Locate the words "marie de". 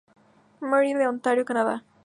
0.61-1.07